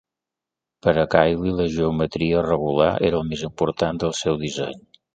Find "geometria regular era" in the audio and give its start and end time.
1.75-3.23